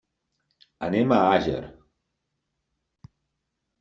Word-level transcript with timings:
Anem 0.87 1.13
a 1.17 1.19
Àger. 1.35 1.59